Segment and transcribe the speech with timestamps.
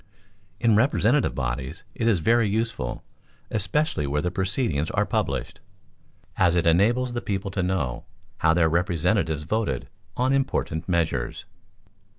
[0.59, 3.03] In representative bodies it is very useful,
[3.51, 5.59] especially where the proceedings are published,
[6.37, 8.05] as it enables the people to know
[8.39, 11.45] how their representatives voted on important measures.